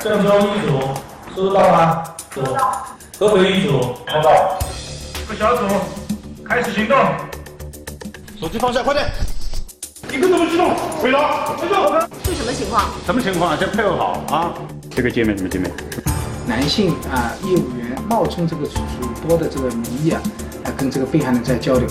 [0.00, 0.80] 郑州一组
[1.34, 2.04] 收得到吗？
[2.34, 2.86] 收到。
[3.18, 3.72] 合肥一组
[4.06, 4.58] 收到。
[5.28, 5.64] 各小组
[6.48, 6.96] 开始行动。
[8.40, 9.06] 手机放下，快点。
[10.10, 11.46] 一个都不许动，回答。
[11.56, 12.08] 回答。
[12.24, 12.84] 是什么情况？
[13.04, 13.56] 什么情况？
[13.58, 14.54] 先配合好啊。
[14.90, 15.70] 这个界面什么界面？
[16.46, 18.80] 男性啊，业务员冒充这个主
[19.26, 20.20] 播的这个名义啊，
[20.64, 21.88] 来跟这个被害人在交流。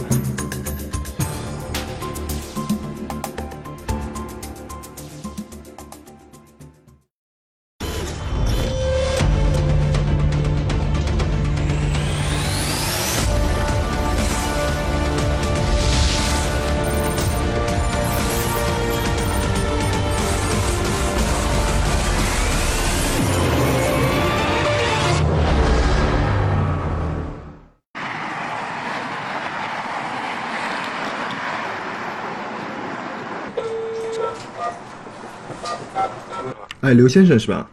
[36.82, 37.68] 哎，刘先生是吧？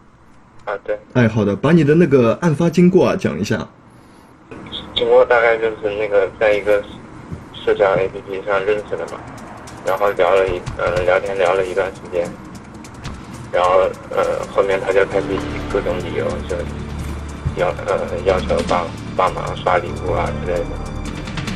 [0.64, 0.98] 啊，对。
[1.14, 3.66] 哎，好的，把你的那个案发经过啊讲一下。
[4.94, 6.82] 经过大概就是那个在一个
[7.54, 9.20] 社交 APP 上认识的嘛，
[9.86, 12.28] 然后聊了一呃聊天聊了一段时间，
[13.52, 15.38] 然后呃后面他就开始以
[15.72, 16.56] 各种理由就
[17.56, 20.66] 要呃要求帮帮忙刷礼物啊之类的。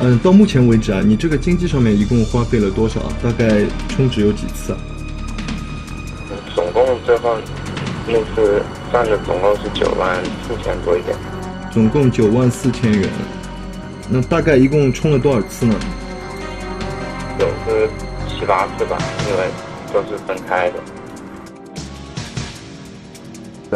[0.01, 3.01] 嗯，到目前为止啊，你这个经济上面一共花费了多少？
[3.21, 4.79] 大概充值有几次啊？
[7.05, 7.35] 最后
[8.07, 10.15] 那次算的总共是九万
[10.47, 11.15] 四千多一点。
[11.71, 13.09] 总共九万四千元，
[14.09, 15.75] 那大概一共充了多少次呢？
[17.39, 17.87] 有个
[18.29, 19.49] 七八次吧，因为
[19.91, 20.75] 都是分开的。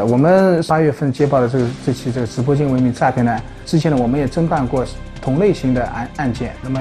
[0.05, 4.86] 我们八月份接报的这个这起这个直播间文明诈骗呢，之前呢我们也侦办过
[5.20, 6.55] 同类型的案案件。
[6.61, 6.80] 那么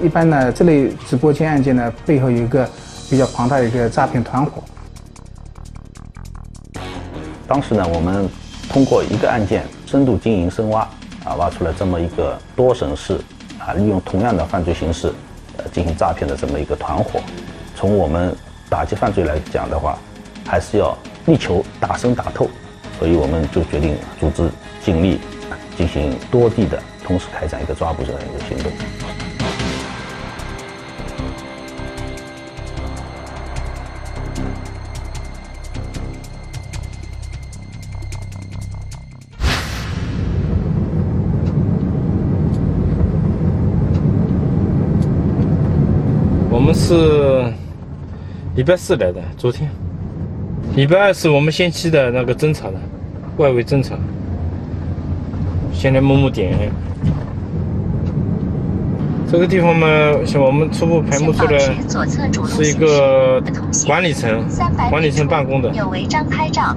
[0.00, 2.66] 一般呢这类直播间案件呢背后有一个
[3.10, 4.64] 比较庞大的一个诈骗团伙。
[7.54, 8.28] 当时呢，我们
[8.68, 10.80] 通过一个案件深度经营深挖，
[11.24, 13.16] 啊，挖出了这么一个多省市
[13.60, 15.12] 啊，利用同样的犯罪形式，
[15.56, 17.20] 呃，进行诈骗的这么一个团伙。
[17.76, 18.34] 从我们
[18.68, 19.96] 打击犯罪来讲的话，
[20.44, 22.48] 还是要力求打深打透，
[22.98, 24.50] 所以我们就决定组织
[24.84, 25.20] 警力，
[25.76, 28.72] 进行多地的同时开展一个抓捕这样一个行动。
[46.86, 47.50] 是
[48.56, 49.70] 礼拜四来的，昨天。
[50.76, 52.74] 礼拜二是我们先期的那个侦查的，
[53.38, 53.96] 外围侦查。
[55.72, 56.70] 先来摸摸点。
[59.32, 59.86] 这个地方嘛，
[60.26, 61.58] 像我们初步排摸出来
[62.46, 63.42] 是一个
[63.86, 64.44] 管理层，
[64.90, 65.74] 管理层办公的。
[65.74, 66.76] 有违章拍照。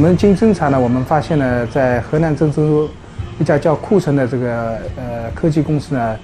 [0.00, 2.88] 我们经侦查呢，我们发现呢，在河南郑州
[3.38, 6.16] 一家叫酷城的这个呃科技公司呢，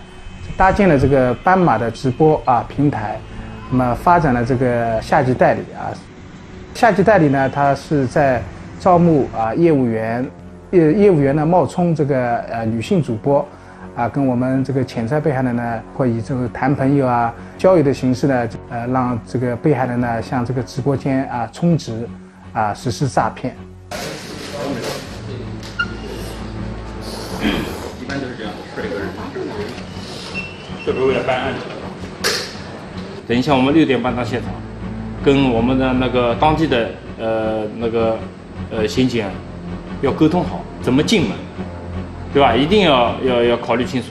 [0.57, 3.19] 搭建了这个斑马的直播啊平台，
[3.71, 5.93] 那么发展了这个下级代理啊。
[6.73, 8.41] 下级代理呢，他是在
[8.81, 10.27] 招募啊业务员，
[10.71, 13.47] 业业务员呢冒充这个呃女性主播
[13.95, 22.09] 啊，跟我们这个潜在被害人呢，会以这个谈朋友啊、交友的形式呢，呃让这个被害人呢向这个直播间啊充值。
[22.53, 23.55] 啊，实施诈骗。
[30.87, 31.53] 这是为了办案。
[33.27, 34.53] 等一下，我们六点半到现场，
[35.25, 38.17] 跟我们的那个当地的呃那个
[38.71, 39.27] 呃刑警
[40.01, 41.31] 要沟通好，怎么进门，
[42.33, 42.55] 对吧？
[42.55, 44.11] 一定要要要考虑清楚。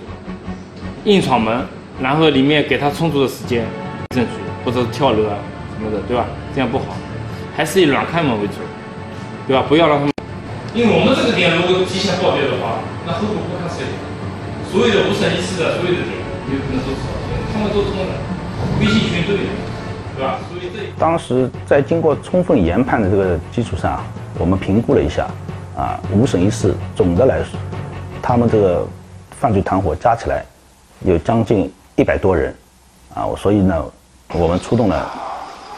[1.06, 1.64] 硬闯门，
[2.02, 3.64] 然后里面给他充足的时间
[4.10, 4.32] 证据，
[4.66, 5.38] 或者是跳楼啊
[5.78, 6.26] 什么的，对吧？
[6.54, 6.98] 这样不好。
[7.56, 8.56] 还是以软开门为主，
[9.48, 9.64] 对吧？
[9.70, 10.12] 不要让他们，
[10.74, 13.88] 因为我们这个点如果提前爆掉的话，那后果不堪设想。
[14.70, 16.04] 所有的五省一市的所有的
[16.46, 16.98] 点，有可能都是
[17.52, 18.14] 他们都通的，
[18.80, 19.40] 微信群都有，
[20.16, 20.40] 对吧？
[20.48, 24.04] 所以这当时在经过充分研判的这个基础上，
[24.38, 25.28] 我们评估了一下，
[25.76, 27.60] 啊，五省一市总的来说，
[28.22, 28.88] 他们这个
[29.32, 30.46] 犯罪团伙加起来
[31.04, 32.56] 有将近一百多人，
[33.14, 33.86] 啊，所以呢，
[34.34, 35.12] 我们出动了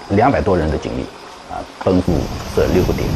[0.10, 1.06] 两百多人的警力。
[1.50, 1.56] 啊
[1.86, 2.12] 奔赴
[2.54, 3.08] 这六个点。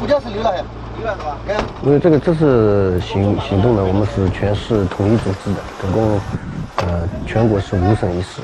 [0.00, 0.64] 副驾驶刘大爷，
[1.82, 6.20] 因为这个这次行行动呢，我们是全市统一组织的，总共
[6.76, 8.42] 呃全国是五省一市，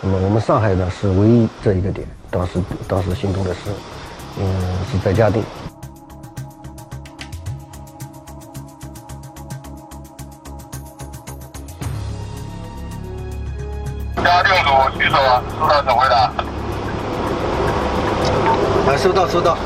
[0.00, 2.52] 那么我们上海呢是唯一这一个点，当时
[2.86, 3.70] 当时行动的是，
[4.38, 4.46] 嗯，
[4.92, 5.42] 是在嘉定。
[14.22, 15.16] 嘉定组举手，
[15.58, 16.16] 收到指挥的。
[18.86, 19.56] 啊，收到收到。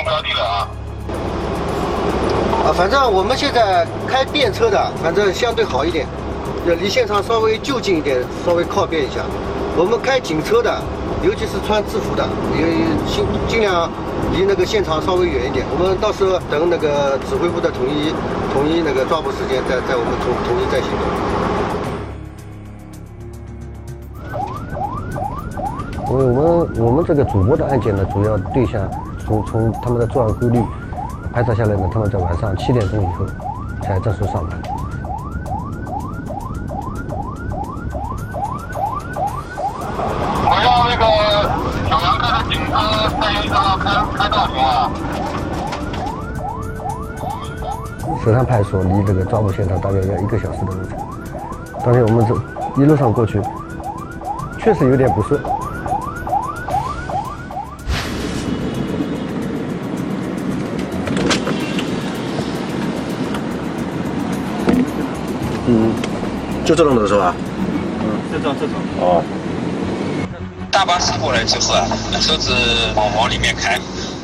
[0.00, 0.68] 空空标地了啊。
[2.66, 6.06] 啊，反正我们现在开便车的，反正相对好一点，
[6.66, 9.20] 要离现场稍微就近一点，稍微靠边一下。
[9.76, 10.80] 我们开警车的，
[11.22, 12.26] 尤其是穿制服的，
[12.56, 12.64] 也
[13.06, 13.90] 尽尽量
[14.32, 15.64] 离那个现场稍微远一点。
[15.72, 18.12] 我们到时候等那个指挥部的统一
[18.52, 21.04] 统一那个抓捕时间，再再我们统统一再行动。
[26.12, 28.82] 我们我们这个主播的案件呢，主要对象
[29.30, 30.60] 从从他们的作案规律
[31.32, 33.24] 排查下来呢，他们在晚上七点钟以后
[33.80, 34.60] 才正式上班。
[40.42, 41.04] 我要那个
[41.88, 42.74] 小杨哥的警车
[43.20, 43.84] 三幺幺开
[44.18, 44.90] 开道行啊。
[48.24, 50.98] 石滩派出所离这个抓捕现场大概要一个小时的路程。
[51.84, 52.34] 当天我们这
[52.82, 53.40] 一路上过去，
[54.58, 55.40] 确实有点不顺。
[66.70, 67.34] 就这种的是吧？
[67.98, 68.76] 嗯这种这种。
[69.00, 69.24] 哦。
[70.70, 71.84] 大巴车过来之后啊，
[72.20, 72.52] 车子
[72.94, 73.76] 往往里面开，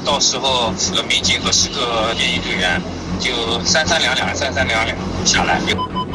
[0.05, 2.81] 到时候四个民警和十个便衣队员
[3.19, 3.33] 就
[3.65, 5.61] 三三两两、三三两两下来。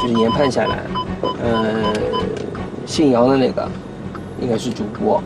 [0.01, 0.79] 就是研判下来，
[1.43, 1.91] 呃，
[2.85, 3.69] 姓杨的那个
[4.39, 5.21] 应该是主播，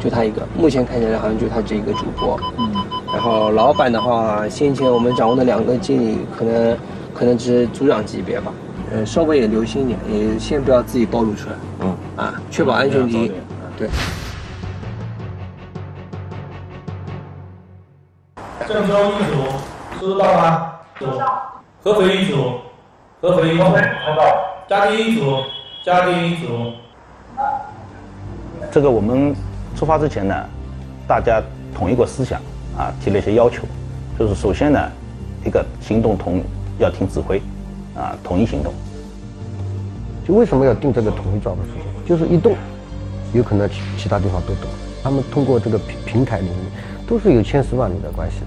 [0.00, 0.46] 就他一个。
[0.56, 2.38] 目前看起来好像就他这一个主播。
[2.58, 2.70] 嗯。
[3.12, 6.78] 然后老板的话，先前我们掌握的两个经理，可能
[7.12, 8.52] 可能只是组长级别吧。
[8.94, 11.56] 呃，稍微也留心一点，也先不要自己暴露出来。
[11.80, 11.96] 嗯。
[12.14, 13.32] 啊，确保安全第一。
[13.76, 13.90] 对。
[18.68, 20.72] 郑州一组收到吗？
[21.00, 21.60] 收到。
[21.82, 22.52] 合肥一组，
[23.20, 24.22] 合肥一组收到。
[24.68, 25.38] 嘉定一组，
[25.84, 26.72] 嘉定一组。
[28.70, 29.34] 这个我们
[29.74, 30.34] 出发之前呢，
[31.08, 31.42] 大家
[31.74, 32.40] 统一过思想
[32.78, 33.64] 啊，提了一些要求，
[34.16, 34.78] 就是首先呢，
[35.44, 36.40] 一个行动统
[36.78, 37.42] 要听指挥，
[37.96, 38.72] 啊，统一行动。
[40.26, 41.84] 就为什么要定这个统一抓捕时间？
[42.06, 42.56] 就是一动，
[43.34, 44.70] 有可能其其他地方都动。
[45.02, 46.56] 他们通过这个平平台里面，
[47.06, 48.46] 都是有千丝万缕的关系的。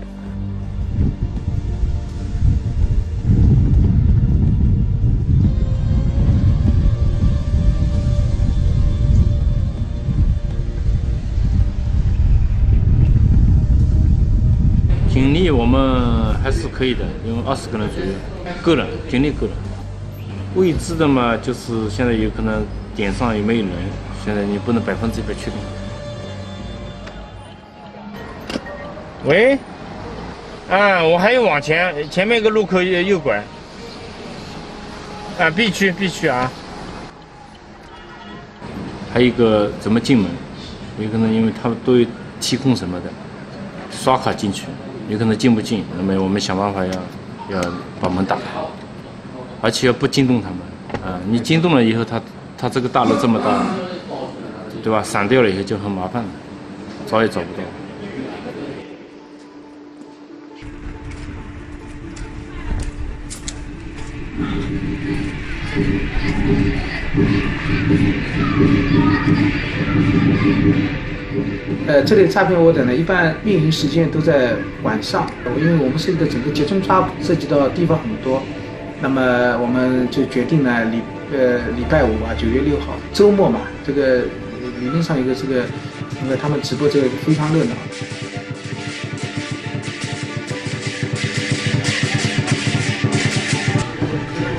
[15.14, 18.12] 警力我们还是可以的，因为二十个人左右
[18.64, 19.67] 够了，警力够了。
[20.56, 22.66] 未知的嘛，就是现在有可能
[22.96, 23.72] 点上有没有人，
[24.26, 25.60] 现在你不能百分之百确定。
[29.26, 29.58] 喂，
[30.70, 33.44] 啊，我还要往前，前面一个路口右右拐。
[35.38, 36.52] 啊，B 区 B 区啊。
[39.14, 40.30] 还有一个怎么进门？
[41.00, 42.08] 有可能因为他们都有
[42.40, 43.10] 提控什么的，
[43.92, 44.66] 刷卡进去。
[45.10, 46.92] 有可能进不进，那么我们想办法要
[47.52, 47.62] 要
[48.02, 48.42] 把门打开，
[49.62, 50.58] 而且要不惊动他们。
[51.04, 52.22] 啊，你惊动了以后，他
[52.58, 53.66] 他这个大楼这么大，
[54.84, 55.04] 对吧？
[55.04, 56.30] 散掉了以后就很麻烦了，
[57.06, 57.64] 找也找不到。
[71.88, 75.26] 呃，这类诈骗窝点呢，一般运营时间都在晚上，
[75.58, 78.44] 因为我们涉及的整个集中抓捕涉及到地方很多，
[79.00, 79.22] 那么
[79.62, 81.02] 我们就决定呢，礼
[81.32, 84.24] 呃礼拜五啊，九月六号周末嘛，这个
[84.80, 85.66] 理论上一个这个，
[86.24, 87.72] 因为他们直播这个非常热闹。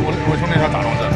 [0.01, 1.09] 我我的？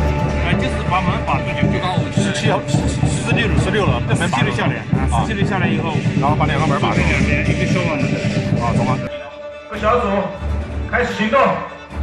[0.44, 2.60] 哎，就是把门把出去，就刚十七号
[3.06, 4.82] 十六十六了，这门踢了下来，
[5.14, 6.98] 啊，踢了下来以后，然后把两个门把住。
[6.98, 8.04] 两边一个消防的，
[8.60, 8.98] 啊，懂吗？
[9.70, 10.08] 各小组
[10.90, 11.40] 开始行动，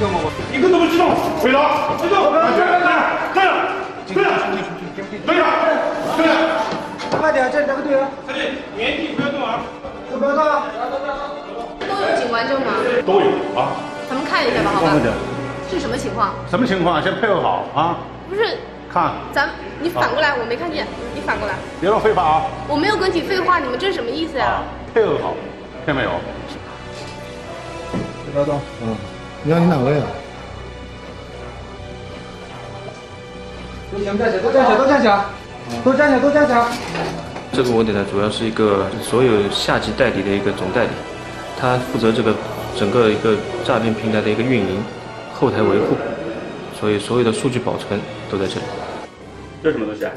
[0.00, 0.02] 一
[0.62, 1.10] 个都不激动，
[1.42, 1.60] 队长，
[2.00, 2.32] 激动。
[2.32, 2.48] 对了，
[3.34, 3.52] 对了，
[4.08, 4.32] 队长，
[6.16, 8.00] 队长，快点，这两个队员。
[8.26, 8.40] 小李，
[8.74, 9.60] 年纪不要动啊。
[10.10, 10.64] 都不要动啊！
[11.80, 11.86] 都。
[11.86, 12.72] 有警官证吗？
[13.04, 13.76] 都有啊。
[14.08, 14.90] 咱们看一下吧，好吧。
[15.70, 16.32] 是什么情况？
[16.48, 17.02] 什么情况？
[17.02, 17.98] 先配合好啊。
[18.30, 18.56] 不是。
[18.90, 19.12] 看。
[19.32, 20.86] 咱你反过来，我没看见。
[21.14, 21.54] 你反过来。
[21.78, 22.42] 别乱废话啊！
[22.66, 24.62] 我没有跟你废话，你们这是什么意思呀？
[24.94, 25.34] 配合好，
[25.84, 26.10] 听见没有？
[28.32, 28.96] 别动，嗯。
[29.42, 30.06] 你要你哪位啊？
[33.90, 35.24] 都站起来，都站起来，都站起来，
[35.82, 36.66] 都站起来，都站起来。
[37.52, 40.90] 这个网点呢，主要是一个所有下级代理的一个总代理，
[41.58, 42.34] 他负责这个
[42.76, 44.82] 整个一个诈骗平台的一个运营、
[45.32, 45.96] 后台维护，
[46.78, 47.98] 所以所有的数据保存
[48.30, 48.62] 都在这里。
[49.62, 50.12] 这什么东西啊？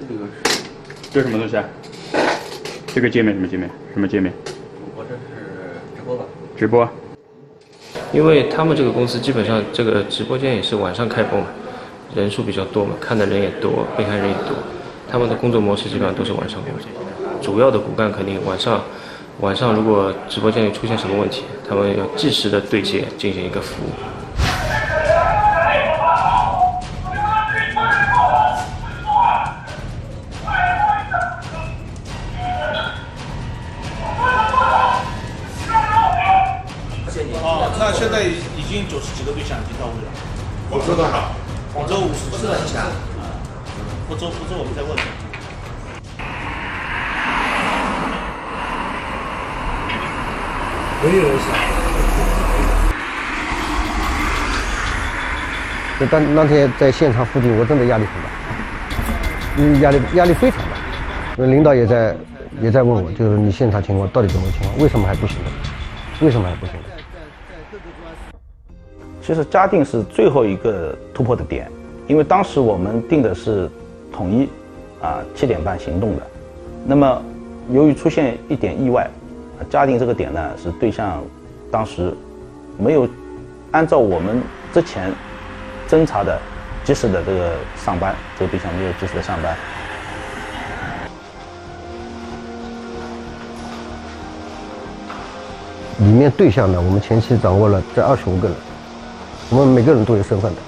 [0.00, 0.26] 这个
[1.12, 1.64] 这什么东西啊？
[2.92, 3.70] 这个界面什么界面？
[3.94, 4.32] 什么界面？
[4.96, 5.20] 我这是
[5.96, 6.24] 直播吧？
[6.56, 6.88] 直播。
[8.12, 11.46] 因为他们这个公司基本上这个直播间也是晚上开播嘛，
[12.14, 14.54] 人数比较多嘛，看的人也多，被害人也多，
[15.10, 16.88] 他们的工作模式基本上都是晚上工作。
[17.40, 18.82] 主要的骨干肯定晚上，
[19.40, 24.11] 晚上如果直播间里出现什么问题，他们要及时的对接进行一个服务。
[40.72, 41.32] 广州多少？
[41.74, 42.88] 广州五十四个啊，
[44.08, 44.96] 福州福州我们再问。
[51.04, 51.46] 没有人想。
[56.00, 58.30] 就当那天在现场附近，我真的压力很大，
[59.58, 60.76] 嗯，压力压力非常大。
[61.36, 62.16] 那领导也在
[62.62, 64.78] 也在问我，就是你现场情况到底怎么情况？
[64.78, 65.50] 为什么还不行呢？
[66.22, 67.01] 为什么还不行呢？
[69.24, 71.70] 其实嘉定是最后一个突破的点，
[72.08, 73.70] 因为当时我们定的是
[74.12, 74.48] 统一
[75.00, 76.22] 啊七点半行动的，
[76.84, 77.22] 那么
[77.70, 79.08] 由于出现一点意外，
[79.70, 81.22] 嘉定这个点呢是对象
[81.70, 82.12] 当时
[82.76, 83.08] 没有
[83.70, 84.42] 按照我们
[84.74, 85.12] 之前
[85.88, 86.36] 侦查的
[86.82, 89.56] 及时的这个上班，这个对象没有及时的上班。
[96.00, 98.56] 里面对象呢，我们前期掌握了这二十五个人，
[99.50, 100.60] 我们每个人都有身份的，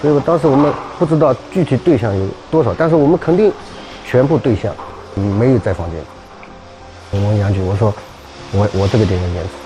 [0.00, 3.52] 所以我当时我们不知道具体对象有多少，但是我们肯定
[4.04, 4.72] 全部对象
[5.38, 6.00] 没有在房间。
[7.10, 7.92] 我问杨局，我说
[8.52, 9.65] 我我这个点要严死。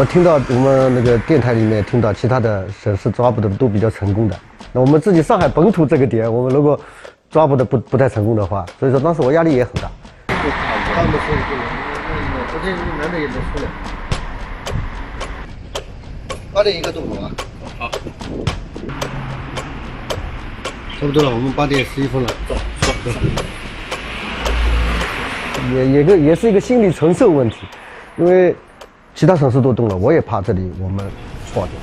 [0.00, 4.40] 我听到我们那个电台里面听到其他的省市抓捕的都比较成功的，
[4.72, 6.80] 那我们自己上海本土这个点，我们如果
[7.28, 9.90] 抓捕的不不太成功的话，所以说当时我压力也很大。
[10.26, 11.62] 他们说不能，
[12.50, 13.68] 昨天男的也没出来。
[16.54, 17.30] 八点一个动作啊。
[17.78, 17.90] 好。
[20.98, 23.20] 差不多了，我们八点十一分了，走走走。
[25.74, 27.66] 也也个也是一个心理承受问题，
[28.16, 28.56] 因为。
[29.20, 31.04] 其他省市都动了，我也怕这里我们
[31.52, 31.74] 错掉。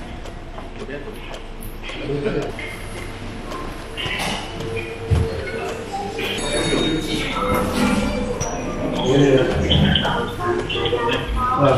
[11.61, 11.77] 嗯。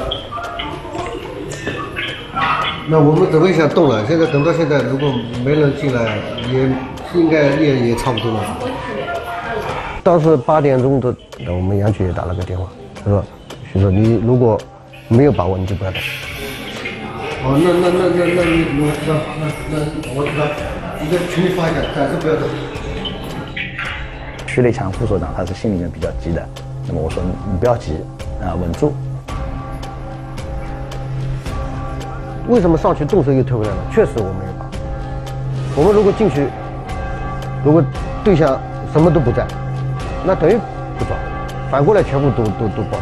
[2.88, 5.13] 那我们准备想动了，现在等到现在，如果
[5.44, 6.20] 没人进来，
[6.54, 6.70] 也
[7.13, 8.58] 应该也也差不多了。
[10.04, 11.13] 当时八点钟的，
[11.50, 12.66] 我们杨局也打了个电话，
[13.04, 13.22] 他说
[13.74, 14.58] ：“徐总，你如果……”
[15.10, 15.98] 没有把握你就不要打。
[17.42, 19.75] 哦，那那那那那你我知道，那那
[20.13, 20.46] 我知道，
[21.01, 22.42] 你在群里发一下，暂时不要打。
[24.46, 26.48] 徐立强副所长他是心里面比较急的，
[26.88, 27.94] 那么我说你不要急
[28.39, 28.94] 啊，稳住。
[32.48, 33.78] 为什么上去动手又退回来了？
[33.92, 34.72] 确实我没有把握。
[35.75, 36.48] 我们如果进去，
[37.66, 37.84] 如果
[38.24, 38.62] 对象
[38.94, 39.48] 什么都不在，
[40.24, 40.54] 那等于
[41.00, 41.18] 不抓，
[41.72, 43.00] 反过来全部都都都爆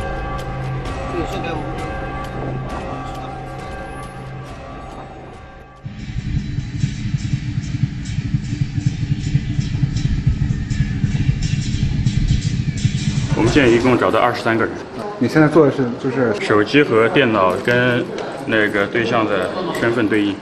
[13.47, 14.73] 们现在一共找到二十三个人。
[15.19, 18.03] 你现在做的是就是手机和电脑跟
[18.45, 19.49] 那个对象的
[19.79, 20.35] 身份对应。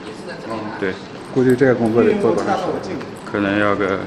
[0.80, 0.92] 对。
[1.32, 2.92] 估计这个工作得做多长时间？
[3.24, 4.00] 可能要个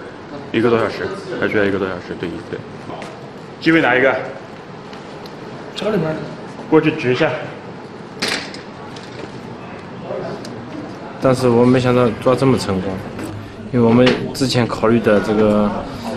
[0.51, 1.07] 一个多小时，
[1.39, 2.35] 还需要一个多小时对应。
[2.51, 2.59] 对。
[3.61, 4.13] 机位哪一个？
[5.75, 6.13] 这里面。
[6.69, 7.31] 过去举一下。
[11.21, 12.91] 但是我没想到抓这么成功，
[13.71, 15.71] 因为我们之前考虑的这个。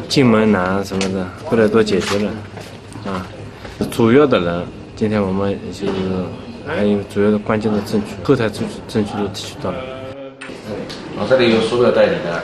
[0.09, 2.52] 进门难什么的，后来都解决了，啊，
[3.93, 4.65] 主要的人，
[4.97, 5.93] 今天我们就是
[6.67, 9.77] 还有主要的关键的证据，后台证据证据都提取到了。
[11.15, 12.43] 我，这里有所有代理的、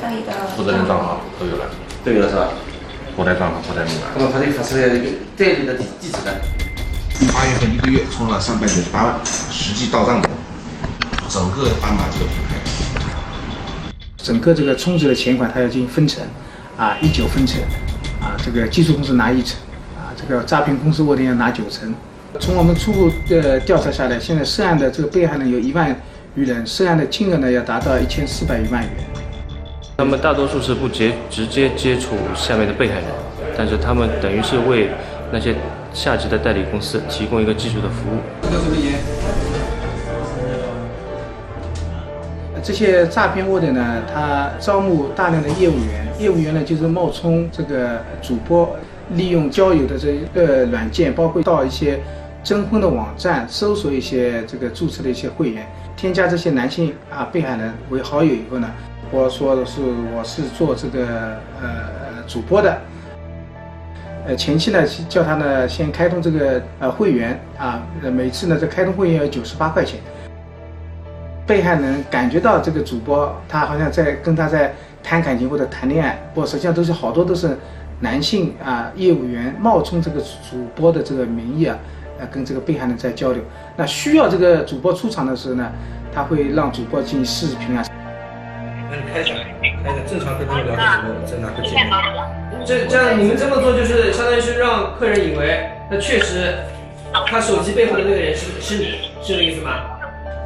[0.00, 1.64] 代理的负责人账号都有了，
[2.04, 2.50] 都有了是吧？
[3.16, 4.06] 后台账号、后台密码。
[4.16, 6.30] 那么他这发出来的一个代理的地地址呢？
[7.34, 10.30] 八月份一个月充了三百九十八万，实际到账的
[11.28, 12.54] 整个斑马这个品牌。
[14.16, 16.22] 整个这个充值的钱款，它要进行分成，
[16.76, 17.60] 啊，一九分成，
[18.22, 19.58] 啊，这个技术公司拿一成，
[20.28, 21.94] 啊，这个诈骗公司窝点要拿九成。
[22.38, 25.96] 从我们初步的调查下来，现在涉案的这个被害人有一万
[26.34, 28.92] 余人，涉案的金额呢要达到一千四百余万元。
[29.96, 33.04] 他们大多数是不接直接接触下面的被害人，
[33.56, 34.90] 但是他们等于是为
[35.32, 35.54] 那些
[35.92, 38.18] 下级的代理公司提供一个技术的服务。
[42.62, 48.76] 这些诈骗窝点呢，他招募大量的业务员，业务员呢就是冒充这个主播，
[49.14, 51.98] 利用交友的这个软件，包括到一些
[52.42, 58.70] 征婚的网站，搜索一些这个注册的一些会员，添加这些男性啊被害人为好友以后呢，
[59.10, 59.80] 我说的是
[60.14, 61.06] 我是做这个
[61.60, 62.78] 呃主播的，
[64.26, 70.00] 呃前期呢叫他呢先开通这个呃会员啊，每次呢这开通会员要九十八块钱。
[71.46, 74.70] 被害人感觉到这个主播他好像在跟他在
[75.02, 77.56] 谈感情或者谈恋爱，不，实际上都是好多都是
[78.00, 81.76] 男性啊业务员冒充这个主播的这个名义啊，
[82.20, 83.42] 呃跟这个被害人在交流。
[83.76, 85.70] 那需要这个主播出场的时候呢，
[86.12, 87.84] 他会让主播进行视频啊。
[88.90, 89.34] 那你开一下，
[89.84, 91.90] 开一下，正常跟他们聊的时候在哪个界面？
[92.64, 96.54] 这这样你们这么做就是相当于是让客人以为那确实
[97.26, 98.84] 他手机背后的那个人是是你，
[99.22, 99.84] 是这个意思吗？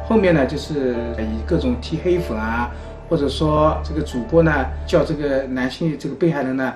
[0.07, 2.69] 后面呢，就是以各种踢黑粉啊，
[3.09, 6.73] 或者说这个主播呢叫这个男性这个被害人呢，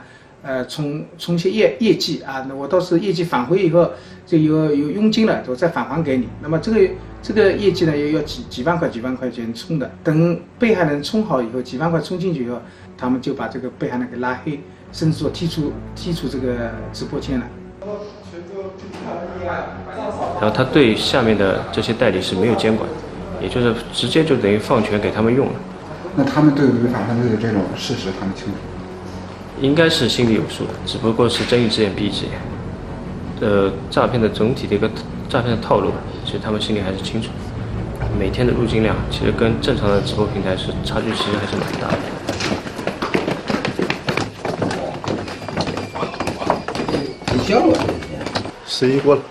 [0.47, 3.91] 呃，充充一些业业绩啊，那我到时候业绩返回以后，
[4.25, 6.29] 就有有佣金了，我再返还给你。
[6.41, 6.89] 那么这个
[7.21, 9.91] 这个业绩呢，也要几几万块几万块钱充的。
[10.05, 12.61] 等被害人充好以后，几万块充进去以后，
[12.97, 14.61] 他们就把这个被害人给拉黑，
[14.93, 17.45] 甚至说踢出踢出这个直播间了。
[20.39, 22.87] 然后他对下面的这些代理是没有监管。
[23.39, 25.53] 也就是直接就等于放权给他们用了。
[26.15, 28.53] 那他们对违法犯罪的这种事实，他们清楚？
[29.61, 32.33] 应该是心里有数的，只不过是睁一只眼闭一只眼。
[33.41, 34.89] 呃，诈骗的总体的一个
[35.29, 35.91] 诈骗的套路，
[36.25, 37.29] 其实他们心里还是清楚。
[38.19, 41.97] 每天的入金量，其实跟正常的直播平台是差距，其实还是蛮大的。
[47.33, 47.77] 你交了？
[48.65, 49.21] 十一过了。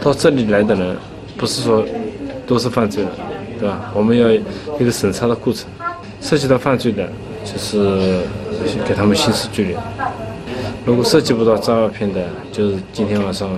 [0.00, 0.96] 到这里来的人，
[1.36, 1.84] 不是说
[2.46, 3.10] 都是犯罪的，
[3.58, 3.90] 对吧？
[3.94, 5.68] 我们要一个审查的过程，
[6.22, 7.06] 涉及到犯罪的，
[7.44, 8.22] 就是
[8.86, 9.76] 给他们刑事拘留；
[10.86, 13.50] 如果涉及不到诈骗的，就是今天晚上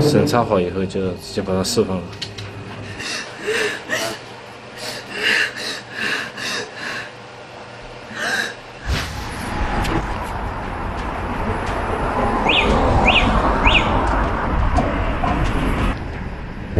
[0.00, 2.02] 审查好以后，就直接把他释放了。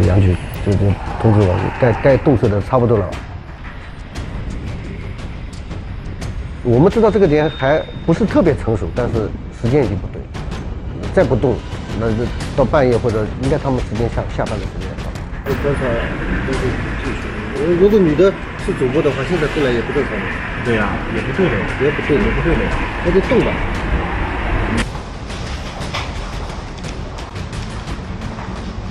[0.07, 0.77] 杨局就就
[1.19, 3.09] 通知我，该该动手的差不多了。
[6.63, 9.27] 我们知道这个点还不是特别成熟，但是
[9.59, 10.21] 时间已经不对，
[11.11, 11.55] 再不动，
[11.99, 12.17] 那就
[12.55, 15.09] 到半夜或者应该他们时间下下班的时间到。
[15.43, 15.79] 多少
[16.45, 16.59] 都是
[17.01, 17.27] 技术。
[17.81, 18.31] 如果女的
[18.63, 20.11] 是主播的话，现在过来也不正常。
[20.63, 22.61] 对呀，也不对的，也不对，也不对的，
[23.05, 23.51] 那就动吧。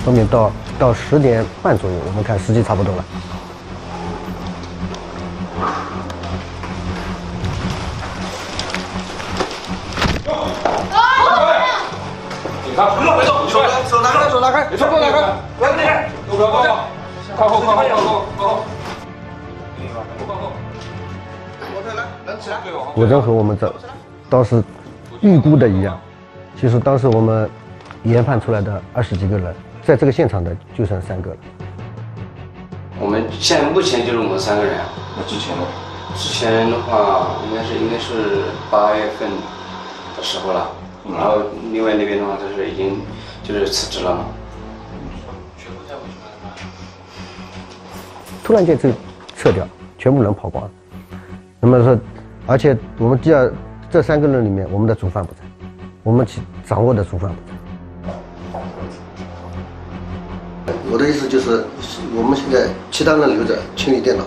[0.05, 3.05] 后面到到十点半左右，我们看时机差不多了。
[12.71, 16.77] 警察，不要别动，手手拿开，手拿开，手给我拿开，不要进来，都不要动，
[17.35, 18.63] 靠后，靠后，靠后，靠后。
[22.95, 23.73] 我真和我们这
[24.29, 24.63] 当时
[25.19, 25.99] 预估的一样，
[26.57, 27.49] 其实当时我们
[28.03, 29.53] 研判出来的二十几个人。
[29.83, 31.37] 在这个现场的就剩三个了。
[32.99, 34.77] 我们现在目前就是我们三个人。
[35.17, 35.63] 那之前呢？
[36.15, 39.29] 之前的话，应该是应该是八月份
[40.15, 40.69] 的时候了。
[41.09, 43.01] 然后另外那边的话，就是已经
[43.43, 44.25] 就是辞职了嘛。
[48.43, 48.89] 突然间就
[49.37, 50.71] 撤掉，全部人跑光了。
[51.59, 51.97] 那么说，
[52.47, 53.51] 而且我们第二
[53.89, 55.39] 这三个人里面，我们的主犯不在，
[56.03, 56.25] 我们
[56.65, 57.51] 掌握的主犯不在。
[60.91, 61.63] 我的意思就是，
[62.13, 64.25] 我们现在其他人留着清理电脑。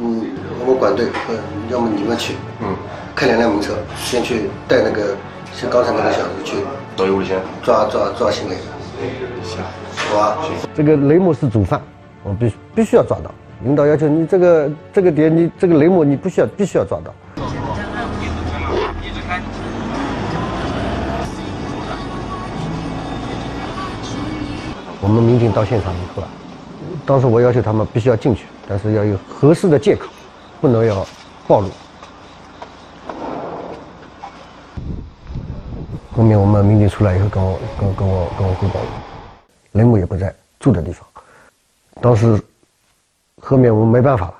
[0.00, 0.26] 嗯，
[0.66, 1.38] 我管队，嗯，
[1.70, 2.76] 要么你们去，嗯，
[3.14, 5.16] 开两辆名车，先去带那个
[5.56, 6.56] 像刚才那个小子去
[6.96, 8.54] 走一路线，抓抓抓行李，
[9.44, 9.62] 行，
[10.10, 10.38] 好吧？
[10.74, 11.80] 这个雷某是主犯，
[12.24, 13.30] 我必须必须要抓到。
[13.62, 17.14] 领导要求你这个这个点，你这个雷某你必须要必须要抓到。
[25.00, 26.28] 我们民警到现场以后啊，
[27.06, 30.08] 当时我要求他们必须要进去，但是要有合适的借口，
[30.60, 31.06] 不能要
[31.46, 31.68] 暴露。
[36.16, 38.80] 后面我们民警出来以后，跟我跟跟我跟我汇报，
[39.72, 41.04] 雷某也不在住的地方。
[42.00, 42.40] 当时
[43.40, 44.34] 后面我们没办法了。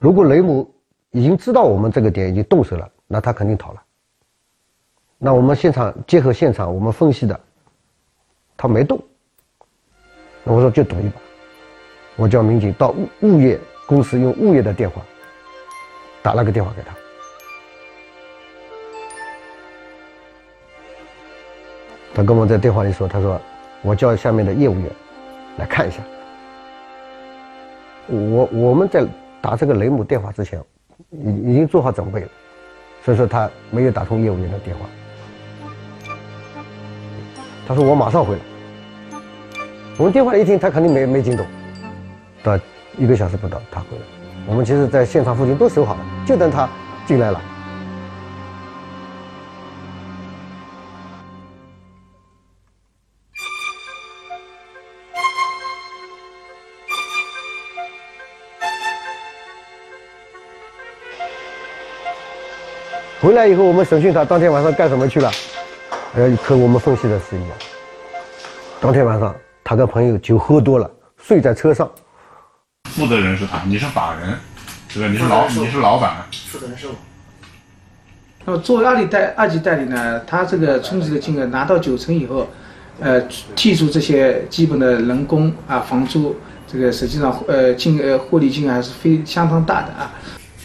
[0.00, 0.68] 如果雷某
[1.12, 3.82] 已经知道我们这个点已经动手了，那他肯定逃了。
[5.18, 7.40] 那我们现场结合现场我们分析的，
[8.56, 9.00] 他没动。
[10.42, 11.20] 那我说就赌一把，
[12.16, 15.02] 我叫民警到物物业公司用物业的电话
[16.22, 16.94] 打了个电话给他。
[22.14, 23.40] 他跟我在电话里说：“他说，
[23.80, 24.90] 我叫下面的业务员
[25.56, 25.98] 来看一下。
[28.06, 29.06] 我我们在
[29.40, 30.62] 打这个雷姆电话之前，
[31.10, 32.28] 已已经做好准备了，
[33.02, 34.86] 所以说他没有打通业务员的电话。
[37.66, 38.40] 他说我马上回来。
[39.96, 41.46] 我们电话一听，他肯定没没听懂。
[42.42, 42.58] 到
[42.98, 44.02] 一个小时不到，他回来。
[44.46, 46.68] 我们其实在现场附近都守好了，就等他
[47.06, 47.40] 进来了。”
[63.22, 65.30] 回来以后，我们审讯他当天晚上干什么去了？
[66.14, 67.56] 呃，和我们分析的是一样。
[68.80, 71.88] 当天晚上，他跟朋友酒喝多了，睡在车上。
[72.94, 74.38] 负责人是他，你是法人，
[74.92, 75.08] 对吧？
[75.08, 76.26] 你是老你是老板。
[76.48, 76.94] 负责人是我。
[78.44, 82.50] 那么作为二级代二级代理呢，他这个充值的金额拿到九成以后，
[83.00, 83.22] 呃，
[83.56, 86.36] 剔除这些基本的人工啊、房租，
[86.70, 90.10] 这个实际上呃金呃获利金额还是非相当大的啊。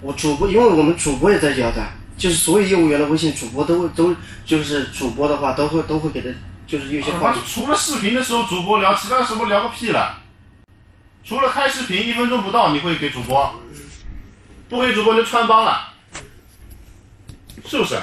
[0.02, 6.30] 我主播，因为我们主播也在交代，就是所有业务员的微信主播都会都就是主播的话都会都会给他
[6.66, 10.18] 就是有些话他除了视频的时候主播聊，其他时候聊个屁了。
[11.28, 13.54] 除了开视频一分钟不到你会给主播，
[14.70, 15.78] 不给主播就穿帮了，
[17.66, 17.98] 是不是？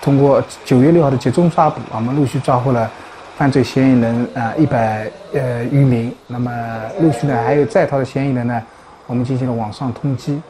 [0.00, 2.90] 通过九月六号的集中抓捕，我们陆续抓获了
[3.36, 6.10] 犯罪嫌疑人啊一百呃余名。
[6.26, 6.50] 那么
[6.98, 8.62] 陆续呢还有在逃的嫌疑人呢，
[9.06, 10.40] 我们进行了网上通缉。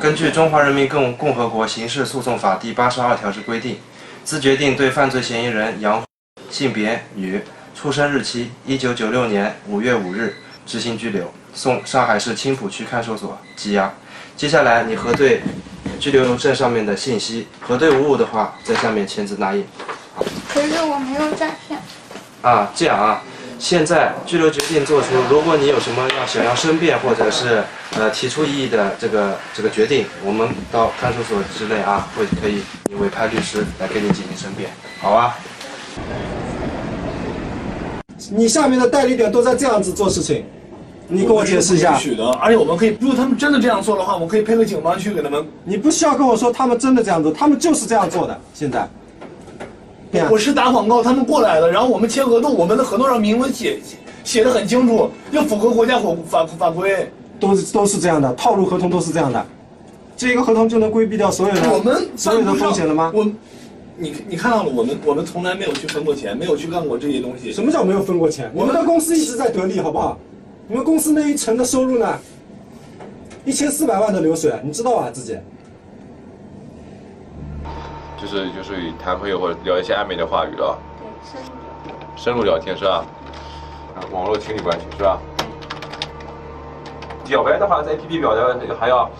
[0.00, 3.78] 根据《中华人民共共和国刑事诉讼法》第八十二条之规定，
[4.24, 6.02] 自决定对犯罪嫌疑人杨，
[6.50, 7.40] 性别女，
[7.74, 10.34] 出生日期一九九六年五月五日，
[10.66, 13.92] 执行拘留，送上海市青浦区看守所羁押。
[14.36, 15.42] 接下来你核对
[16.00, 19.64] 拘留证上面的信息，核对无误的话，在下面签字捺印。
[20.52, 21.80] 可是我没有诈骗。
[22.42, 23.22] 啊，这样啊，
[23.62, 27.62] 现在拘留决定做出，如果你有什么要想要申辩或者是
[27.96, 32.64] 呃提出异议的这个这个决定，我们到看守所之内啊，会可以
[32.98, 34.68] 委派律师来给你进行申辩，
[35.00, 35.38] 好吧？
[38.32, 40.44] 你下面的代理点都在这样子做事情，
[41.06, 41.94] 你给我解释一下。
[41.96, 45.46] 许的，而且我们可以，如果他们真的这样做的话，我们可以配合警方去给他们。
[45.62, 48.36] 你不需要跟我说他们真的这样做，他们就是这样做的。
[48.52, 48.88] 现在，
[50.30, 53.80] 我是打广告，他们过来的，然后我们签合同，我们的合同上明文写
[54.24, 59.44] 写的很清楚，要符合国家法法法规，都是都是这样的，套路合同都是这样的。
[60.16, 63.10] 这一个合同就能规避掉所有的我们所有的风险了吗？
[63.14, 63.24] 我，
[63.96, 67.50] 你你看到了，我们我们从来没有去分过钱，没有去干过这些东西。
[67.50, 68.50] 什么叫没有分过钱？
[68.54, 70.18] 我们的公司一直在得利，好不好？
[70.68, 72.18] 你们公司那一层的收入呢？
[73.44, 75.10] 一千四百万的流水，你知道吧？
[75.10, 75.36] 自己。
[78.22, 80.78] 就是就是谈朋友或者聊一些暧昧的话语了，
[81.26, 83.04] 深入聊天深入聊天是吧？
[83.96, 85.18] 啊，网络情侣关系是吧？
[87.26, 89.10] 表白的话，在 APP 表白还要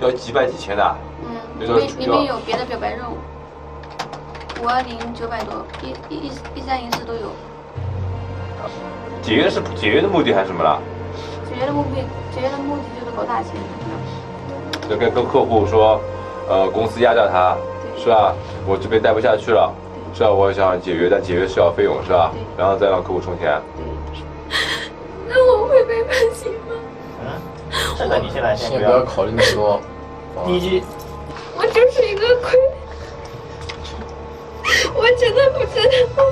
[0.00, 3.18] 要几百几千的，嗯，那个里面里面有别的表白任务，
[4.62, 7.28] 五二零九百多，一一一三一四都有。
[9.20, 10.78] 解约是解约的目的还是什么啦？
[11.50, 11.96] 解约的目的，
[12.34, 13.52] 解约的目的就是搞大钱。
[14.88, 16.00] 就跟跟客户说，
[16.48, 17.56] 呃，公司压榨他，
[17.98, 18.34] 是吧？
[18.66, 19.72] 我这边待不下去了，
[20.14, 20.30] 是吧？
[20.30, 22.32] 我想解约，但解约需要费用是吧？
[22.56, 23.60] 然后再让客户充钱。
[25.28, 26.76] 那我会被判刑吗？
[27.20, 27.26] 嗯，
[27.98, 29.80] 这个你现在先先不要考虑那么多。
[30.46, 30.82] 第一句，
[31.56, 32.58] 我就是一个亏，
[34.94, 36.24] 我真的不知道。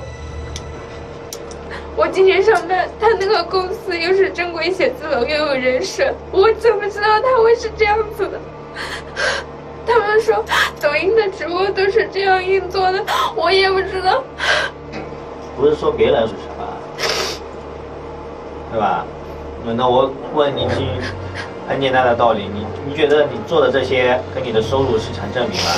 [1.97, 8.39] 我今天上班，他那个公司又是正规写字楼，又有人设，我怎么知道他会是这样子的？
[9.87, 10.45] 他们说
[10.81, 13.05] 抖音的直播都是这样运作的，
[13.37, 14.23] 我也不知道。
[15.57, 16.67] 不是说别人是什么，
[18.73, 19.05] 对吧？
[19.77, 20.85] 那我问你句
[21.69, 25.71] 很简单的道理，你你觉得你做的这些跟你的收入是成正比吗？